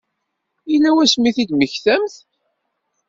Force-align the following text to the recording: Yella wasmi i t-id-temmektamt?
Yella 0.71 0.89
wasmi 0.95 1.27
i 1.29 1.31
t-id-temmektamt? 1.35 2.15